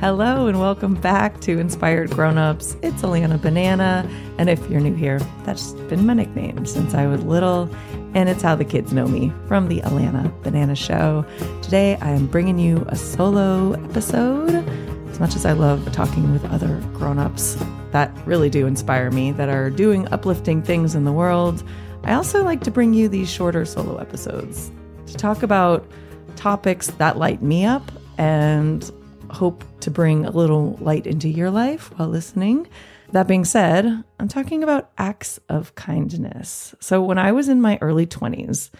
Hello 0.00 0.46
and 0.46 0.60
welcome 0.60 0.94
back 0.94 1.40
to 1.40 1.58
Inspired 1.58 2.10
Grownups. 2.10 2.76
It's 2.82 3.02
Alana 3.02 3.42
Banana, 3.42 4.08
and 4.38 4.48
if 4.48 4.70
you're 4.70 4.80
new 4.80 4.94
here, 4.94 5.18
that's 5.44 5.72
been 5.72 6.06
my 6.06 6.14
nickname 6.14 6.64
since 6.66 6.94
I 6.94 7.08
was 7.08 7.22
little, 7.24 7.68
and 8.14 8.28
it's 8.28 8.40
how 8.40 8.54
the 8.54 8.64
kids 8.64 8.92
know 8.92 9.08
me 9.08 9.32
from 9.48 9.66
the 9.66 9.80
Alana 9.80 10.32
Banana 10.44 10.76
Show. 10.76 11.26
Today 11.62 11.96
I 12.00 12.10
am 12.10 12.28
bringing 12.28 12.60
you 12.60 12.86
a 12.88 12.96
solo 12.96 13.72
episode. 13.72 14.64
As 15.10 15.18
much 15.18 15.34
as 15.34 15.44
I 15.44 15.52
love 15.52 15.90
talking 15.90 16.32
with 16.32 16.44
other 16.44 16.80
grownups 16.94 17.56
that 17.92 18.10
really 18.26 18.50
do 18.50 18.66
inspire 18.66 19.10
me, 19.10 19.32
that 19.32 19.48
are 19.48 19.70
doing 19.70 20.06
uplifting 20.08 20.62
things 20.62 20.94
in 20.94 21.04
the 21.04 21.12
world, 21.12 21.62
I 22.04 22.14
also 22.14 22.44
like 22.44 22.62
to 22.64 22.70
bring 22.70 22.94
you 22.94 23.08
these 23.08 23.30
shorter 23.30 23.64
solo 23.64 23.96
episodes 23.96 24.70
to 25.06 25.14
talk 25.14 25.42
about 25.42 25.90
topics 26.36 26.88
that 26.88 27.16
light 27.16 27.42
me 27.42 27.64
up 27.64 27.90
and 28.16 28.90
hope 29.30 29.64
to 29.80 29.90
bring 29.90 30.24
a 30.24 30.30
little 30.30 30.76
light 30.80 31.06
into 31.06 31.28
your 31.28 31.50
life 31.50 31.90
while 31.96 32.08
listening. 32.08 32.68
That 33.12 33.26
being 33.26 33.44
said, 33.44 34.04
I'm 34.20 34.28
talking 34.28 34.62
about 34.62 34.90
acts 34.98 35.40
of 35.48 35.74
kindness. 35.74 36.74
So, 36.80 37.02
when 37.02 37.18
I 37.18 37.32
was 37.32 37.48
in 37.48 37.60
my 37.60 37.78
early 37.80 38.06
20s, 38.06 38.70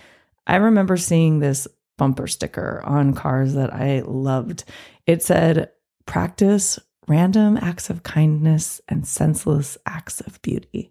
I 0.47 0.57
remember 0.57 0.97
seeing 0.97 1.39
this 1.39 1.67
bumper 1.97 2.27
sticker 2.27 2.83
on 2.85 3.15
cars 3.15 3.55
that 3.55 3.73
I 3.73 4.01
loved. 4.01 4.65
It 5.07 5.23
said, 5.23 5.71
Practice 6.07 6.79
random 7.09 7.57
acts 7.57 7.91
of 7.91 8.03
kindness 8.03 8.81
and 8.89 9.07
senseless 9.07 9.79
acts 9.87 10.21
of 10.21 10.41
beauty. 10.43 10.91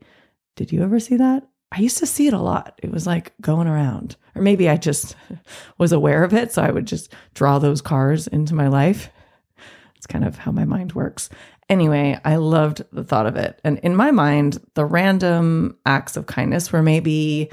Did 0.55 0.71
you 0.71 0.83
ever 0.83 0.99
see 0.99 1.17
that? 1.17 1.47
I 1.71 1.79
used 1.79 1.97
to 1.99 2.05
see 2.05 2.27
it 2.27 2.33
a 2.33 2.39
lot. 2.39 2.79
It 2.81 2.91
was 2.91 3.05
like 3.05 3.33
going 3.41 3.67
around. 3.67 4.15
Or 4.35 4.41
maybe 4.41 4.69
I 4.69 4.77
just 4.77 5.15
was 5.77 5.91
aware 5.91 6.23
of 6.23 6.33
it. 6.33 6.51
So 6.51 6.61
I 6.61 6.71
would 6.71 6.87
just 6.87 7.13
draw 7.33 7.59
those 7.59 7.81
cars 7.81 8.27
into 8.27 8.55
my 8.55 8.67
life. 8.67 9.09
It's 9.95 10.07
kind 10.07 10.25
of 10.25 10.37
how 10.37 10.51
my 10.51 10.65
mind 10.65 10.93
works. 10.93 11.29
Anyway, 11.69 12.17
I 12.23 12.37
loved 12.37 12.83
the 12.91 13.03
thought 13.03 13.25
of 13.25 13.35
it. 13.35 13.59
And 13.63 13.79
in 13.79 13.95
my 13.95 14.11
mind, 14.11 14.59
the 14.75 14.85
random 14.85 15.77
acts 15.85 16.15
of 16.15 16.25
kindness 16.25 16.71
were 16.71 16.83
maybe 16.83 17.49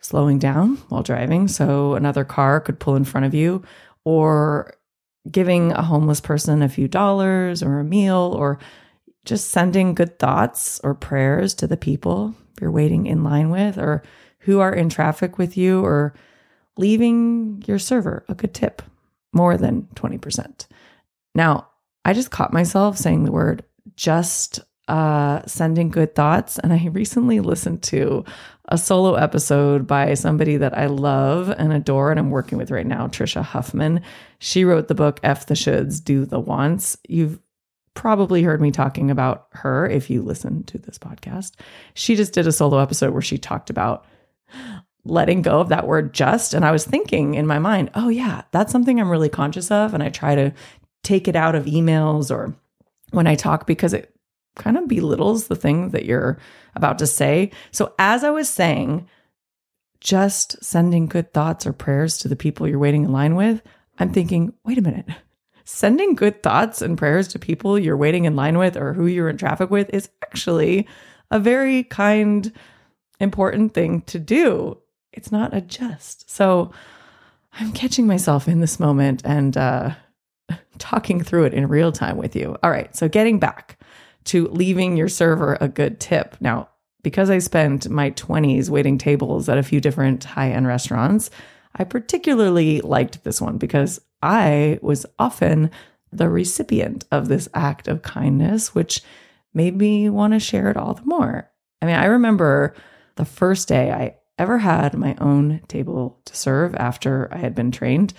slowing 0.00 0.38
down 0.38 0.76
while 0.90 1.02
driving 1.02 1.48
so 1.48 1.94
another 1.94 2.24
car 2.24 2.60
could 2.60 2.78
pull 2.78 2.94
in 2.94 3.04
front 3.04 3.24
of 3.24 3.32
you, 3.32 3.62
or 4.04 4.74
giving 5.30 5.72
a 5.72 5.82
homeless 5.82 6.20
person 6.20 6.62
a 6.62 6.68
few 6.68 6.88
dollars 6.88 7.62
or 7.62 7.80
a 7.80 7.84
meal, 7.84 8.34
or 8.36 8.58
just 9.24 9.50
sending 9.50 9.94
good 9.94 10.18
thoughts 10.18 10.80
or 10.84 10.94
prayers 10.94 11.54
to 11.54 11.66
the 11.66 11.76
people 11.76 12.34
you're 12.60 12.70
waiting 12.70 13.06
in 13.06 13.24
line 13.24 13.50
with, 13.50 13.78
or 13.78 14.02
who 14.40 14.60
are 14.60 14.72
in 14.72 14.88
traffic 14.88 15.38
with 15.38 15.56
you, 15.56 15.84
or 15.84 16.14
leaving 16.76 17.62
your 17.66 17.78
server 17.78 18.24
a 18.28 18.34
good 18.34 18.54
tip, 18.54 18.82
more 19.32 19.56
than 19.56 19.88
20%. 19.94 20.66
Now, 21.34 21.68
I 22.04 22.12
just 22.12 22.30
caught 22.30 22.52
myself 22.52 22.98
saying 22.98 23.24
the 23.24 23.32
word 23.32 23.64
just 23.96 24.60
uh, 24.88 25.42
sending 25.46 25.90
good 25.90 26.14
thoughts. 26.14 26.58
And 26.58 26.72
I 26.72 26.86
recently 26.88 27.40
listened 27.40 27.82
to 27.84 28.24
a 28.68 28.78
solo 28.78 29.14
episode 29.14 29.86
by 29.86 30.14
somebody 30.14 30.56
that 30.56 30.76
I 30.76 30.86
love 30.86 31.50
and 31.50 31.72
adore, 31.72 32.10
and 32.10 32.18
I'm 32.18 32.30
working 32.30 32.56
with 32.56 32.70
right 32.70 32.86
now, 32.86 33.08
Tricia 33.08 33.42
Huffman. 33.42 34.00
She 34.38 34.64
wrote 34.64 34.88
the 34.88 34.94
book 34.94 35.20
F 35.22 35.46
the 35.46 35.54
Shoulds, 35.54 36.02
Do 36.02 36.24
the 36.24 36.40
Wants. 36.40 36.96
You've 37.08 37.38
probably 37.92 38.42
heard 38.42 38.60
me 38.60 38.70
talking 38.70 39.10
about 39.10 39.46
her 39.52 39.86
if 39.86 40.10
you 40.10 40.22
listen 40.22 40.64
to 40.64 40.78
this 40.78 40.98
podcast. 40.98 41.52
She 41.94 42.16
just 42.16 42.32
did 42.32 42.46
a 42.46 42.52
solo 42.52 42.78
episode 42.78 43.12
where 43.12 43.22
she 43.22 43.38
talked 43.38 43.70
about 43.70 44.04
letting 45.04 45.42
go 45.42 45.60
of 45.60 45.68
that 45.68 45.86
word 45.86 46.14
just. 46.14 46.54
And 46.54 46.64
I 46.64 46.72
was 46.72 46.84
thinking 46.84 47.34
in 47.34 47.46
my 47.46 47.58
mind, 47.58 47.90
oh, 47.94 48.08
yeah, 48.08 48.42
that's 48.50 48.72
something 48.72 48.98
I'm 48.98 49.10
really 49.10 49.28
conscious 49.28 49.70
of. 49.70 49.94
And 49.94 50.02
I 50.02 50.08
try 50.08 50.34
to 50.34 50.52
take 51.02 51.28
it 51.28 51.36
out 51.36 51.54
of 51.54 51.66
emails 51.66 52.30
or 52.30 52.54
when 53.10 53.26
I 53.26 53.34
talk 53.34 53.66
because 53.66 53.92
it 53.92 54.13
kind 54.56 54.76
of 54.76 54.88
belittles 54.88 55.46
the 55.46 55.56
thing 55.56 55.90
that 55.90 56.04
you're 56.04 56.38
about 56.74 56.98
to 56.98 57.06
say. 57.06 57.50
So, 57.70 57.94
as 57.98 58.24
I 58.24 58.30
was 58.30 58.48
saying, 58.48 59.08
just 60.00 60.62
sending 60.62 61.06
good 61.06 61.32
thoughts 61.32 61.66
or 61.66 61.72
prayers 61.72 62.18
to 62.18 62.28
the 62.28 62.36
people 62.36 62.68
you're 62.68 62.78
waiting 62.78 63.04
in 63.04 63.12
line 63.12 63.34
with, 63.34 63.62
I'm 63.98 64.12
thinking, 64.12 64.52
wait 64.64 64.78
a 64.78 64.82
minute. 64.82 65.06
Sending 65.66 66.14
good 66.14 66.42
thoughts 66.42 66.82
and 66.82 66.98
prayers 66.98 67.26
to 67.28 67.38
people 67.38 67.78
you're 67.78 67.96
waiting 67.96 68.26
in 68.26 68.36
line 68.36 68.58
with 68.58 68.76
or 68.76 68.92
who 68.92 69.06
you're 69.06 69.30
in 69.30 69.38
traffic 69.38 69.70
with 69.70 69.88
is 69.94 70.10
actually 70.22 70.86
a 71.30 71.40
very 71.40 71.84
kind, 71.84 72.52
important 73.18 73.72
thing 73.72 74.02
to 74.02 74.18
do. 74.18 74.76
It's 75.14 75.32
not 75.32 75.54
a 75.54 75.62
just. 75.62 76.30
So 76.30 76.70
I'm 77.54 77.72
catching 77.72 78.06
myself 78.06 78.46
in 78.46 78.60
this 78.60 78.78
moment 78.78 79.22
and 79.24 79.56
uh, 79.56 79.94
talking 80.78 81.22
through 81.22 81.44
it 81.44 81.54
in 81.54 81.66
real 81.66 81.92
time 81.92 82.18
with 82.18 82.36
you. 82.36 82.58
All 82.62 82.70
right, 82.70 82.94
so 82.94 83.08
getting 83.08 83.38
back 83.38 83.78
to 84.24 84.48
leaving 84.48 84.96
your 84.96 85.08
server 85.08 85.56
a 85.60 85.68
good 85.68 86.00
tip. 86.00 86.36
Now, 86.40 86.68
because 87.02 87.30
I 87.30 87.38
spent 87.38 87.88
my 87.88 88.10
20s 88.12 88.70
waiting 88.70 88.98
tables 88.98 89.48
at 89.48 89.58
a 89.58 89.62
few 89.62 89.80
different 89.80 90.24
high 90.24 90.50
end 90.50 90.66
restaurants, 90.66 91.30
I 91.76 91.84
particularly 91.84 92.80
liked 92.80 93.24
this 93.24 93.40
one 93.40 93.58
because 93.58 94.00
I 94.22 94.78
was 94.80 95.04
often 95.18 95.70
the 96.12 96.28
recipient 96.28 97.04
of 97.10 97.28
this 97.28 97.48
act 97.52 97.88
of 97.88 98.02
kindness, 98.02 98.74
which 98.74 99.02
made 99.52 99.76
me 99.76 100.08
want 100.08 100.32
to 100.32 100.40
share 100.40 100.70
it 100.70 100.76
all 100.76 100.94
the 100.94 101.04
more. 101.04 101.50
I 101.82 101.86
mean, 101.86 101.96
I 101.96 102.06
remember 102.06 102.74
the 103.16 103.24
first 103.24 103.68
day 103.68 103.92
I 103.92 104.16
ever 104.38 104.58
had 104.58 104.94
my 104.94 105.14
own 105.20 105.60
table 105.68 106.20
to 106.24 106.36
serve 106.36 106.74
after 106.76 107.28
I 107.32 107.38
had 107.38 107.54
been 107.54 107.70
trained. 107.70 108.14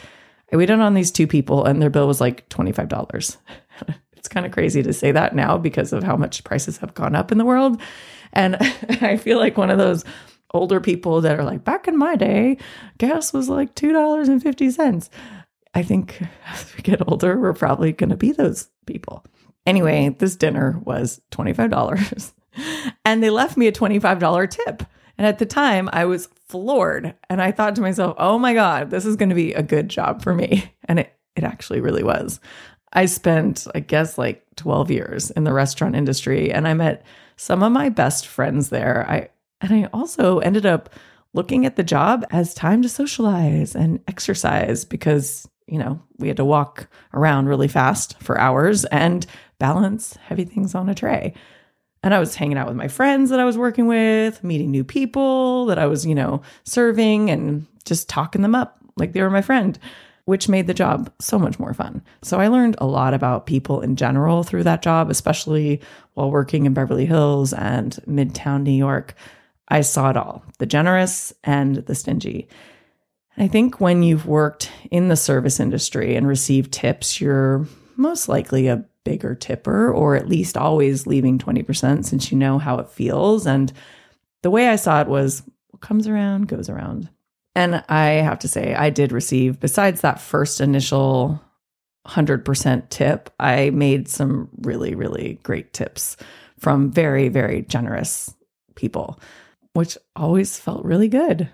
I 0.51 0.57
waited 0.57 0.79
on 0.79 0.93
these 0.93 1.11
two 1.11 1.27
people 1.27 1.65
and 1.65 1.81
their 1.81 1.89
bill 1.89 2.07
was 2.07 2.21
like 2.21 2.47
$25. 2.49 3.37
it's 4.25 4.33
kind 4.33 4.45
of 4.45 4.51
crazy 4.51 4.81
to 4.81 4.91
say 4.91 5.11
that 5.11 5.35
now 5.35 5.55
because 5.55 5.93
of 5.93 6.03
how 6.03 6.15
much 6.15 6.43
prices 6.43 6.77
have 6.77 6.95
gone 6.95 7.15
up 7.15 7.31
in 7.31 7.37
the 7.37 7.45
world. 7.45 7.79
And 8.33 8.55
I 9.01 9.17
feel 9.17 9.37
like 9.37 9.55
one 9.55 9.69
of 9.69 9.77
those 9.77 10.03
older 10.51 10.81
people 10.81 11.21
that 11.21 11.37
are 11.37 11.43
like, 11.43 11.63
back 11.63 11.87
in 11.87 11.95
my 11.95 12.15
day, 12.15 12.57
gas 12.97 13.33
was 13.33 13.49
like 13.49 13.75
$2.50. 13.75 15.09
I 15.75 15.83
think 15.83 16.23
as 16.47 16.75
we 16.75 16.81
get 16.81 17.07
older, 17.07 17.39
we're 17.39 17.53
probably 17.53 17.91
going 17.91 18.09
to 18.09 18.17
be 18.17 18.31
those 18.31 18.67
people. 18.87 19.23
Anyway, 19.67 20.15
this 20.17 20.35
dinner 20.35 20.81
was 20.83 21.21
$25 21.31 22.33
and 23.05 23.21
they 23.21 23.29
left 23.29 23.57
me 23.57 23.67
a 23.67 23.71
$25 23.71 24.49
tip. 24.49 24.83
And 25.19 25.27
at 25.27 25.37
the 25.37 25.45
time, 25.45 25.87
I 25.93 26.05
was 26.05 26.29
floored. 26.47 27.13
And 27.29 27.43
I 27.43 27.51
thought 27.51 27.75
to 27.75 27.81
myself, 27.81 28.15
oh 28.17 28.39
my 28.39 28.55
God, 28.55 28.89
this 28.89 29.05
is 29.05 29.15
going 29.15 29.29
to 29.29 29.35
be 29.35 29.53
a 29.53 29.61
good 29.61 29.87
job 29.87 30.23
for 30.23 30.33
me. 30.33 30.73
And 30.85 30.99
it, 30.99 31.13
it 31.35 31.43
actually 31.43 31.79
really 31.79 32.03
was. 32.03 32.39
I 32.95 33.05
spent, 33.05 33.67
I 33.75 33.81
guess, 33.81 34.17
like 34.17 34.43
12 34.55 34.89
years 34.89 35.31
in 35.31 35.43
the 35.43 35.53
restaurant 35.53 35.95
industry 35.95 36.51
and 36.51 36.67
I 36.67 36.73
met 36.73 37.05
some 37.35 37.61
of 37.61 37.71
my 37.71 37.89
best 37.89 38.25
friends 38.25 38.69
there. 38.69 39.05
I 39.07 39.29
and 39.61 39.73
I 39.73 39.89
also 39.93 40.39
ended 40.39 40.65
up 40.65 40.89
looking 41.33 41.65
at 41.65 41.75
the 41.75 41.83
job 41.83 42.25
as 42.31 42.53
time 42.53 42.81
to 42.81 42.89
socialize 42.89 43.75
and 43.75 43.99
exercise 44.07 44.85
because, 44.85 45.47
you 45.67 45.77
know, 45.77 46.01
we 46.17 46.27
had 46.27 46.37
to 46.37 46.45
walk 46.45 46.87
around 47.13 47.47
really 47.47 47.67
fast 47.67 48.21
for 48.21 48.39
hours 48.39 48.85
and 48.85 49.25
balance 49.59 50.15
heavy 50.23 50.45
things 50.45 50.75
on 50.75 50.89
a 50.89 50.95
tray. 50.95 51.33
And 52.03 52.13
I 52.13 52.19
was 52.19 52.35
hanging 52.35 52.57
out 52.57 52.67
with 52.67 52.77
my 52.77 52.87
friends 52.87 53.31
that 53.31 53.39
I 53.39 53.45
was 53.45 53.57
working 53.57 53.87
with, 53.87 54.43
meeting 54.43 54.71
new 54.71 54.83
people 54.83 55.65
that 55.65 55.79
I 55.79 55.87
was, 55.87 56.05
you 56.05 56.15
know, 56.15 56.41
serving 56.63 57.29
and 57.29 57.65
just 57.83 58.07
talking 58.07 58.41
them 58.41 58.55
up 58.55 58.77
like 58.97 59.13
they 59.13 59.21
were 59.21 59.29
my 59.29 59.41
friend, 59.41 59.77
which 60.25 60.49
made 60.49 60.67
the 60.67 60.73
job 60.73 61.11
so 61.19 61.39
much 61.39 61.59
more 61.59 61.73
fun. 61.73 62.03
So 62.21 62.39
I 62.39 62.47
learned 62.47 62.75
a 62.79 62.87
lot 62.87 63.13
about 63.13 63.45
people 63.45 63.81
in 63.81 63.95
general 63.95 64.43
through 64.43 64.63
that 64.63 64.81
job, 64.81 65.09
especially 65.09 65.81
while 66.15 66.31
working 66.31 66.65
in 66.65 66.73
Beverly 66.73 67.05
Hills 67.05 67.53
and 67.53 67.93
Midtown 68.07 68.63
New 68.63 68.71
York. 68.71 69.15
I 69.67 69.81
saw 69.81 70.09
it 70.09 70.17
all 70.17 70.43
the 70.59 70.65
generous 70.65 71.33
and 71.43 71.77
the 71.77 71.95
stingy. 71.95 72.47
I 73.37 73.47
think 73.47 73.81
when 73.81 74.01
you've 74.03 74.25
worked 74.25 74.71
in 74.91 75.09
the 75.09 75.15
service 75.15 75.59
industry 75.59 76.15
and 76.15 76.27
received 76.27 76.71
tips, 76.71 77.19
you're 77.19 77.67
most 77.97 78.29
likely 78.29 78.67
a 78.67 78.85
bigger 79.03 79.35
tipper 79.35 79.91
or 79.91 80.15
at 80.15 80.29
least 80.29 80.57
always 80.57 81.05
leaving 81.05 81.37
20% 81.37 82.05
since 82.05 82.31
you 82.31 82.37
know 82.37 82.57
how 82.57 82.79
it 82.79 82.89
feels. 82.89 83.45
And 83.45 83.71
the 84.41 84.49
way 84.49 84.69
I 84.69 84.75
saw 84.77 85.01
it 85.01 85.07
was 85.07 85.43
what 85.69 85.81
comes 85.81 86.07
around 86.07 86.47
goes 86.47 86.69
around. 86.69 87.09
And 87.55 87.83
I 87.87 88.07
have 88.07 88.39
to 88.39 88.47
say, 88.47 88.75
I 88.75 88.89
did 88.89 89.11
receive, 89.11 89.59
besides 89.59 90.01
that 90.01 90.19
first 90.19 90.59
initial 90.59 91.41
100% 92.07 92.89
tip, 92.89 93.29
I 93.39 93.69
made 93.69 94.09
some 94.09 94.49
really, 94.61 94.93
really 94.93 95.39
great 95.43 95.73
tips 95.73 96.17
from 96.59 96.91
very, 96.91 97.29
very 97.29 97.61
generous 97.63 98.33
people, 98.75 99.19
which 99.73 99.97
always 100.15 100.59
felt 100.59 100.85
really 100.85 101.07
good. 101.07 101.49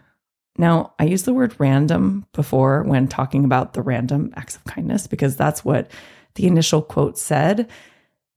Now, 0.57 0.93
I 0.99 1.05
used 1.05 1.25
the 1.25 1.33
word 1.33 1.55
random 1.59 2.25
before 2.33 2.83
when 2.83 3.07
talking 3.07 3.45
about 3.45 3.73
the 3.73 3.81
random 3.81 4.33
acts 4.35 4.55
of 4.55 4.65
kindness 4.65 5.07
because 5.07 5.35
that's 5.35 5.63
what 5.63 5.89
the 6.35 6.47
initial 6.47 6.81
quote 6.81 7.17
said 7.17 7.69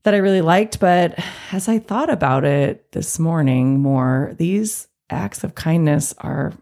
that 0.05 0.15
I 0.15 0.19
really 0.19 0.41
liked. 0.43 0.81
But 0.81 1.19
as 1.51 1.69
I 1.69 1.79
thought 1.79 2.11
about 2.11 2.45
it 2.45 2.93
this 2.93 3.19
morning 3.19 3.81
more, 3.81 4.35
these 4.39 4.87
acts 5.11 5.45
of 5.45 5.55
kindness 5.55 6.15
are 6.19 6.53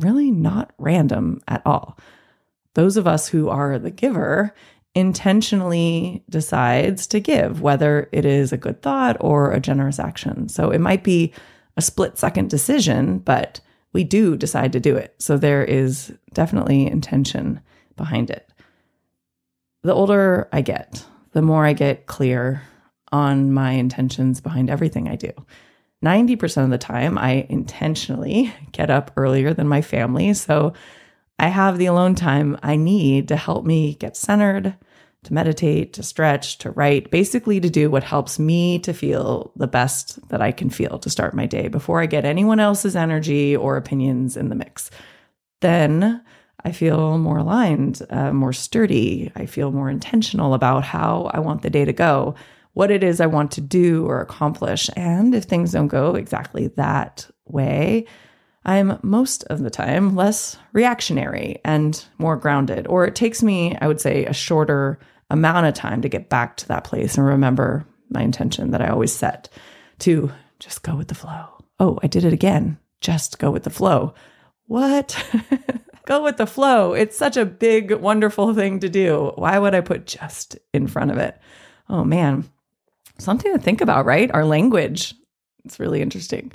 really 0.00 0.30
not 0.30 0.72
random 0.78 1.40
at 1.48 1.62
all. 1.66 1.98
Those 2.74 2.96
of 2.96 3.06
us 3.06 3.28
who 3.28 3.48
are 3.48 3.78
the 3.78 3.90
giver 3.90 4.54
intentionally 4.94 6.24
decides 6.28 7.06
to 7.08 7.20
give, 7.20 7.60
whether 7.60 8.08
it 8.12 8.24
is 8.24 8.52
a 8.52 8.56
good 8.56 8.82
thought 8.82 9.16
or 9.20 9.52
a 9.52 9.60
generous 9.60 9.98
action. 9.98 10.48
So 10.48 10.70
it 10.70 10.80
might 10.80 11.04
be 11.04 11.32
a 11.76 11.82
split 11.82 12.18
second 12.18 12.50
decision, 12.50 13.18
but 13.18 13.60
we 13.92 14.04
do 14.04 14.36
decide 14.36 14.72
to 14.72 14.80
do 14.80 14.96
it. 14.96 15.14
So 15.18 15.36
there 15.36 15.64
is 15.64 16.12
definitely 16.32 16.86
intention 16.86 17.60
behind 17.96 18.30
it. 18.30 18.50
The 19.82 19.94
older 19.94 20.48
I 20.52 20.60
get, 20.62 21.04
the 21.32 21.42
more 21.42 21.64
I 21.64 21.72
get 21.72 22.06
clear 22.06 22.62
on 23.12 23.52
my 23.52 23.72
intentions 23.72 24.40
behind 24.40 24.70
everything 24.70 25.08
I 25.08 25.16
do. 25.16 25.32
90% 26.04 26.64
of 26.64 26.70
the 26.70 26.78
time, 26.78 27.18
I 27.18 27.46
intentionally 27.48 28.52
get 28.72 28.90
up 28.90 29.10
earlier 29.16 29.52
than 29.52 29.68
my 29.68 29.82
family. 29.82 30.32
So 30.34 30.72
I 31.38 31.48
have 31.48 31.78
the 31.78 31.86
alone 31.86 32.14
time 32.14 32.58
I 32.62 32.76
need 32.76 33.28
to 33.28 33.36
help 33.36 33.64
me 33.64 33.94
get 33.94 34.16
centered, 34.16 34.76
to 35.24 35.34
meditate, 35.34 35.92
to 35.94 36.02
stretch, 36.02 36.58
to 36.58 36.70
write, 36.70 37.10
basically 37.10 37.60
to 37.60 37.68
do 37.68 37.90
what 37.90 38.04
helps 38.04 38.38
me 38.38 38.78
to 38.80 38.92
feel 38.92 39.52
the 39.56 39.66
best 39.66 40.26
that 40.28 40.40
I 40.40 40.52
can 40.52 40.70
feel 40.70 40.98
to 41.00 41.10
start 41.10 41.34
my 41.34 41.46
day 41.46 41.68
before 41.68 42.00
I 42.00 42.06
get 42.06 42.24
anyone 42.24 42.60
else's 42.60 42.94
energy 42.94 43.56
or 43.56 43.76
opinions 43.76 44.36
in 44.36 44.48
the 44.48 44.54
mix. 44.54 44.90
Then 45.60 46.22
I 46.64 46.72
feel 46.72 47.18
more 47.18 47.38
aligned, 47.38 48.02
uh, 48.10 48.32
more 48.32 48.52
sturdy. 48.52 49.32
I 49.34 49.46
feel 49.46 49.72
more 49.72 49.90
intentional 49.90 50.54
about 50.54 50.84
how 50.84 51.30
I 51.34 51.40
want 51.40 51.62
the 51.62 51.70
day 51.70 51.84
to 51.84 51.92
go 51.92 52.34
what 52.78 52.92
it 52.92 53.02
is 53.02 53.20
I 53.20 53.26
want 53.26 53.50
to 53.50 53.60
do 53.60 54.06
or 54.06 54.20
accomplish. 54.20 54.88
And 54.94 55.34
if 55.34 55.42
things 55.42 55.72
don't 55.72 55.88
go 55.88 56.14
exactly 56.14 56.68
that 56.76 57.28
way, 57.44 58.06
I'm 58.64 59.00
most 59.02 59.42
of 59.50 59.64
the 59.64 59.68
time 59.68 60.14
less 60.14 60.56
reactionary 60.72 61.60
and 61.64 62.04
more 62.18 62.36
grounded. 62.36 62.86
Or 62.86 63.04
it 63.04 63.16
takes 63.16 63.42
me, 63.42 63.76
I 63.80 63.88
would 63.88 64.00
say, 64.00 64.26
a 64.26 64.32
shorter 64.32 65.00
amount 65.28 65.66
of 65.66 65.74
time 65.74 66.02
to 66.02 66.08
get 66.08 66.28
back 66.28 66.56
to 66.58 66.68
that 66.68 66.84
place 66.84 67.16
and 67.16 67.26
remember 67.26 67.84
my 68.10 68.22
intention 68.22 68.70
that 68.70 68.80
I 68.80 68.90
always 68.90 69.12
set 69.12 69.48
to 69.98 70.30
just 70.60 70.84
go 70.84 70.94
with 70.94 71.08
the 71.08 71.16
flow. 71.16 71.48
Oh, 71.80 71.98
I 72.04 72.06
did 72.06 72.24
it 72.24 72.32
again. 72.32 72.78
Just 73.00 73.40
go 73.40 73.50
with 73.50 73.64
the 73.64 73.70
flow. 73.70 74.14
What? 74.66 75.20
go 76.06 76.22
with 76.22 76.36
the 76.36 76.46
flow. 76.46 76.92
It's 76.92 77.18
such 77.18 77.36
a 77.36 77.44
big, 77.44 77.90
wonderful 77.90 78.54
thing 78.54 78.78
to 78.78 78.88
do. 78.88 79.32
Why 79.34 79.58
would 79.58 79.74
I 79.74 79.80
put 79.80 80.06
just 80.06 80.56
in 80.72 80.86
front 80.86 81.10
of 81.10 81.18
it? 81.18 81.36
Oh 81.88 82.04
man, 82.04 82.48
something 83.18 83.52
to 83.52 83.58
think 83.58 83.80
about, 83.80 84.06
right? 84.06 84.30
Our 84.32 84.44
language. 84.44 85.14
It's 85.64 85.80
really 85.80 86.00
interesting. 86.00 86.52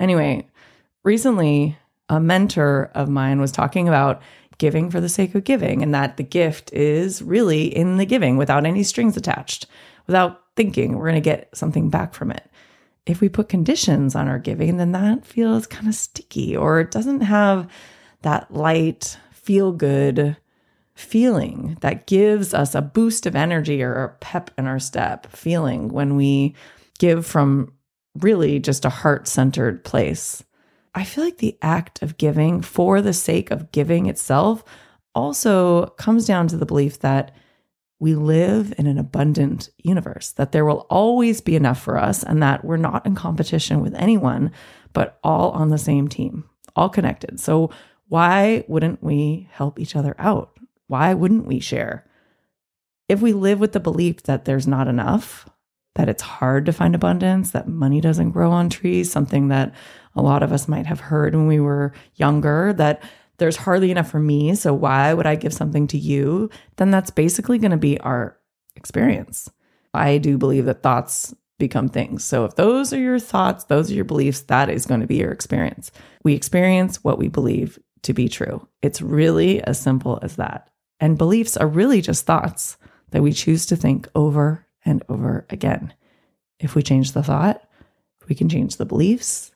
Anyway, 0.00 0.46
recently 1.04 1.76
a 2.08 2.20
mentor 2.20 2.90
of 2.94 3.08
mine 3.08 3.40
was 3.40 3.52
talking 3.52 3.88
about 3.88 4.22
giving 4.58 4.90
for 4.90 5.00
the 5.00 5.08
sake 5.08 5.34
of 5.34 5.44
giving 5.44 5.82
and 5.82 5.94
that 5.94 6.16
the 6.16 6.22
gift 6.22 6.72
is 6.72 7.20
really 7.20 7.64
in 7.64 7.96
the 7.96 8.06
giving 8.06 8.36
without 8.36 8.64
any 8.64 8.82
strings 8.82 9.16
attached, 9.16 9.66
without 10.06 10.42
thinking 10.56 10.96
we're 10.96 11.04
going 11.04 11.14
to 11.14 11.20
get 11.20 11.54
something 11.54 11.90
back 11.90 12.14
from 12.14 12.30
it. 12.30 12.50
If 13.04 13.20
we 13.20 13.28
put 13.28 13.48
conditions 13.48 14.14
on 14.14 14.28
our 14.28 14.38
giving, 14.38 14.78
then 14.78 14.92
that 14.92 15.26
feels 15.26 15.66
kind 15.66 15.88
of 15.88 15.94
sticky 15.94 16.56
or 16.56 16.80
it 16.80 16.90
doesn't 16.90 17.20
have 17.20 17.70
that 18.22 18.52
light, 18.52 19.18
feel 19.32 19.72
good 19.72 20.36
feeling 20.96 21.76
that 21.82 22.06
gives 22.06 22.54
us 22.54 22.74
a 22.74 22.82
boost 22.82 23.26
of 23.26 23.36
energy 23.36 23.82
or 23.82 24.02
a 24.02 24.08
pep 24.16 24.50
in 24.58 24.66
our 24.66 24.78
step 24.78 25.26
feeling 25.30 25.88
when 25.88 26.16
we 26.16 26.54
give 26.98 27.26
from 27.26 27.72
really 28.18 28.58
just 28.58 28.84
a 28.84 28.90
heart 28.90 29.28
centered 29.28 29.84
place. 29.84 30.42
I 30.94 31.04
feel 31.04 31.22
like 31.22 31.36
the 31.38 31.58
act 31.60 32.02
of 32.02 32.16
giving 32.16 32.62
for 32.62 33.02
the 33.02 33.12
sake 33.12 33.50
of 33.50 33.70
giving 33.70 34.06
itself 34.06 34.64
also 35.14 35.86
comes 35.98 36.26
down 36.26 36.48
to 36.48 36.56
the 36.56 36.66
belief 36.66 37.00
that 37.00 37.34
we 37.98 38.14
live 38.14 38.74
in 38.78 38.86
an 38.86 38.98
abundant 38.98 39.68
universe, 39.78 40.32
that 40.32 40.52
there 40.52 40.64
will 40.64 40.86
always 40.88 41.42
be 41.42 41.56
enough 41.56 41.80
for 41.80 41.98
us, 41.98 42.22
and 42.22 42.42
that 42.42 42.64
we're 42.64 42.76
not 42.76 43.04
in 43.06 43.14
competition 43.14 43.80
with 43.80 43.94
anyone, 43.94 44.50
but 44.94 45.18
all 45.22 45.50
on 45.50 45.68
the 45.68 45.78
same 45.78 46.08
team, 46.08 46.44
all 46.74 46.88
connected. 46.88 47.38
So, 47.40 47.70
why 48.08 48.64
wouldn't 48.68 49.02
we 49.02 49.48
help 49.50 49.80
each 49.80 49.96
other 49.96 50.14
out? 50.18 50.55
Why 50.88 51.14
wouldn't 51.14 51.46
we 51.46 51.60
share? 51.60 52.04
If 53.08 53.20
we 53.20 53.32
live 53.32 53.60
with 53.60 53.72
the 53.72 53.80
belief 53.80 54.24
that 54.24 54.44
there's 54.44 54.66
not 54.66 54.88
enough, 54.88 55.48
that 55.94 56.08
it's 56.08 56.22
hard 56.22 56.66
to 56.66 56.72
find 56.72 56.94
abundance, 56.94 57.52
that 57.52 57.68
money 57.68 58.00
doesn't 58.00 58.32
grow 58.32 58.50
on 58.50 58.68
trees, 58.68 59.10
something 59.10 59.48
that 59.48 59.74
a 60.14 60.22
lot 60.22 60.42
of 60.42 60.52
us 60.52 60.68
might 60.68 60.86
have 60.86 61.00
heard 61.00 61.34
when 61.34 61.46
we 61.46 61.60
were 61.60 61.92
younger, 62.16 62.72
that 62.74 63.02
there's 63.38 63.56
hardly 63.56 63.90
enough 63.90 64.10
for 64.10 64.20
me, 64.20 64.54
so 64.54 64.72
why 64.72 65.12
would 65.12 65.26
I 65.26 65.36
give 65.36 65.52
something 65.52 65.86
to 65.88 65.98
you? 65.98 66.50
Then 66.76 66.90
that's 66.90 67.10
basically 67.10 67.58
going 67.58 67.70
to 67.70 67.76
be 67.76 67.98
our 68.00 68.38
experience. 68.76 69.50
I 69.92 70.18
do 70.18 70.38
believe 70.38 70.64
that 70.66 70.82
thoughts 70.82 71.34
become 71.58 71.88
things. 71.88 72.24
So 72.24 72.44
if 72.44 72.56
those 72.56 72.92
are 72.92 72.98
your 72.98 73.18
thoughts, 73.18 73.64
those 73.64 73.90
are 73.90 73.94
your 73.94 74.04
beliefs, 74.04 74.42
that 74.42 74.68
is 74.68 74.86
going 74.86 75.00
to 75.00 75.06
be 75.06 75.16
your 75.16 75.32
experience. 75.32 75.90
We 76.22 76.34
experience 76.34 77.02
what 77.02 77.18
we 77.18 77.28
believe 77.28 77.78
to 78.02 78.12
be 78.12 78.28
true. 78.28 78.66
It's 78.82 79.00
really 79.00 79.62
as 79.62 79.80
simple 79.80 80.18
as 80.22 80.36
that. 80.36 80.68
And 81.00 81.18
beliefs 81.18 81.56
are 81.56 81.68
really 81.68 82.00
just 82.00 82.26
thoughts 82.26 82.76
that 83.10 83.22
we 83.22 83.32
choose 83.32 83.66
to 83.66 83.76
think 83.76 84.08
over 84.14 84.66
and 84.84 85.02
over 85.08 85.46
again. 85.50 85.92
If 86.58 86.74
we 86.74 86.82
change 86.82 87.12
the 87.12 87.22
thought, 87.22 87.62
we 88.28 88.34
can 88.34 88.48
change 88.48 88.76
the 88.76 88.86
beliefs 88.86 89.52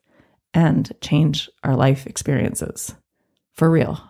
and 0.52 0.90
change 1.00 1.48
our 1.64 1.76
life 1.76 2.06
experiences. 2.06 2.94
For 3.52 3.70
real. 3.70 4.00